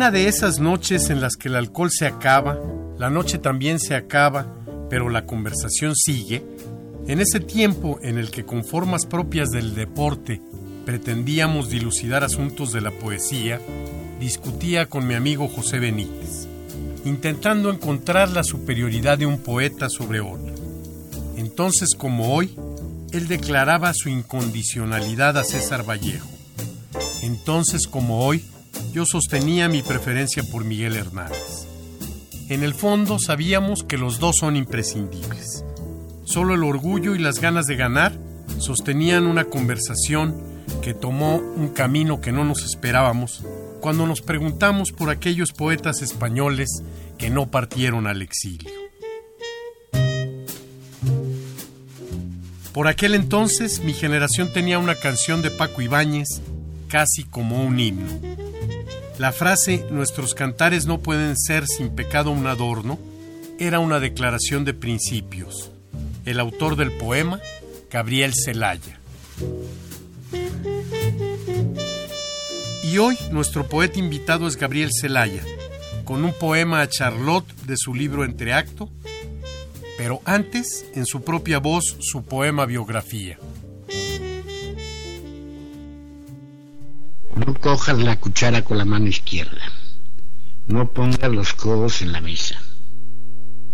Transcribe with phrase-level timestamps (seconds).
[0.00, 2.58] Una de esas noches en las que el alcohol se acaba,
[2.96, 4.46] la noche también se acaba,
[4.88, 6.42] pero la conversación sigue,
[7.06, 10.40] en ese tiempo en el que con formas propias del deporte
[10.86, 13.60] pretendíamos dilucidar asuntos de la poesía,
[14.18, 16.48] discutía con mi amigo José Benítez,
[17.04, 20.54] intentando encontrar la superioridad de un poeta sobre otro.
[21.36, 22.56] Entonces, como hoy,
[23.12, 26.30] él declaraba su incondicionalidad a César Vallejo.
[27.20, 28.42] Entonces, como hoy,
[28.92, 31.66] yo sostenía mi preferencia por Miguel Hernández.
[32.48, 35.64] En el fondo sabíamos que los dos son imprescindibles.
[36.24, 38.18] Solo el orgullo y las ganas de ganar
[38.58, 40.34] sostenían una conversación
[40.82, 43.44] que tomó un camino que no nos esperábamos
[43.80, 46.82] cuando nos preguntamos por aquellos poetas españoles
[47.18, 48.70] que no partieron al exilio.
[52.72, 56.40] Por aquel entonces mi generación tenía una canción de Paco Ibáñez
[56.88, 58.49] casi como un himno.
[59.20, 62.98] La frase Nuestros cantares no pueden ser sin pecado un adorno
[63.58, 65.70] era una declaración de principios.
[66.24, 67.38] El autor del poema,
[67.90, 68.98] Gabriel Celaya.
[72.82, 75.42] Y hoy nuestro poeta invitado es Gabriel Celaya,
[76.04, 78.88] con un poema a Charlotte de su libro Entreacto,
[79.98, 83.38] pero antes, en su propia voz, su poema biografía.
[87.40, 89.72] No cojas la cuchara con la mano izquierda.
[90.66, 92.60] No pongas los codos en la mesa.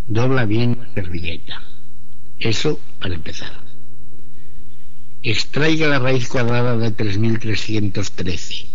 [0.07, 1.61] Dobla bien la servilleta.
[2.39, 3.65] Eso para empezar.
[5.21, 8.67] Extraiga la raíz cuadrada de 3313.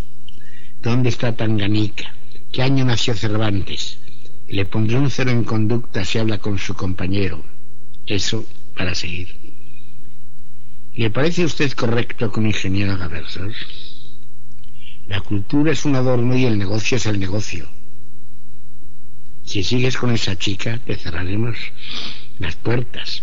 [0.82, 2.14] ¿Dónde está Tanganica?
[2.52, 3.98] ¿Qué año nació Cervantes?
[4.50, 7.42] Le pondré un cero en conducta si habla con su compañero.
[8.06, 9.30] Eso para seguir.
[10.94, 13.56] ¿Le parece a usted correcto un ingeniero haga versos?
[15.12, 17.68] La cultura es un adorno y el negocio es el negocio.
[19.44, 21.58] Si sigues con esa chica, te cerraremos
[22.40, 23.22] las puertas.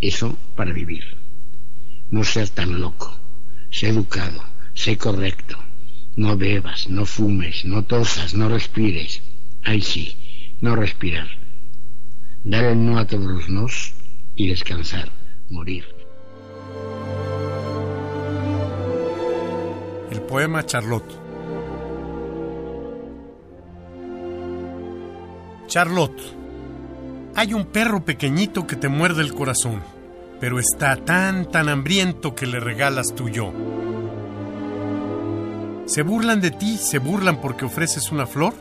[0.00, 1.04] Eso para vivir.
[2.10, 3.08] No seas tan loco.
[3.70, 4.42] Sé educado.
[4.74, 5.56] Sé correcto.
[6.16, 9.22] No bebas, no fumes, no tosas, no respires.
[9.62, 11.28] Ay sí, no respirar.
[12.42, 13.94] Dar el no a todos los nos
[14.34, 15.12] y descansar,
[15.50, 15.84] morir.
[20.32, 21.14] Poema Charlotte.
[25.66, 26.22] Charlotte,
[27.34, 29.82] hay un perro pequeñito que te muerde el corazón,
[30.40, 33.52] pero está tan, tan hambriento que le regalas tu yo.
[35.84, 38.54] Se burlan de ti, se burlan porque ofreces una flor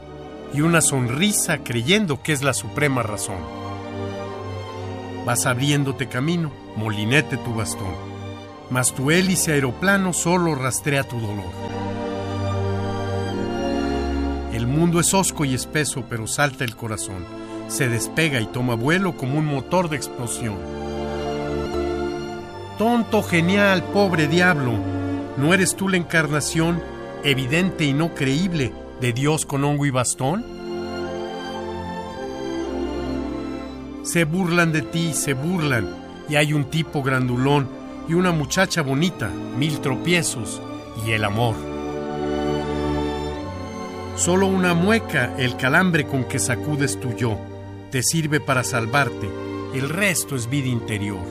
[0.54, 3.40] y una sonrisa creyendo que es la suprema razón.
[5.26, 8.11] Vas abriéndote camino, molinete tu bastón,
[8.72, 11.52] mas tu hélice aeroplano solo rastrea tu dolor.
[14.54, 17.26] El mundo es hosco y espeso, pero salta el corazón.
[17.68, 20.56] Se despega y toma vuelo como un motor de explosión.
[22.78, 24.74] Tonto, genial, pobre diablo,
[25.38, 26.82] ¿no eres tú la encarnación,
[27.24, 30.46] evidente y no creíble, de Dios con hongo y bastón?
[34.04, 35.90] Se burlan de ti, se burlan,
[36.28, 37.81] y hay un tipo grandulón
[38.12, 40.62] y una muchacha bonita, mil tropiezos
[41.06, 41.56] y el amor.
[44.18, 47.40] Solo una mueca, el calambre con que sacudes tu yo,
[47.90, 49.30] te sirve para salvarte,
[49.74, 51.22] el resto es vida interior.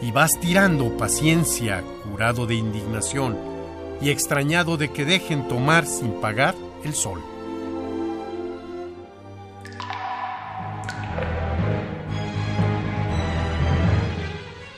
[0.00, 3.36] Y vas tirando paciencia, curado de indignación
[4.00, 7.20] y extrañado de que dejen tomar sin pagar el sol.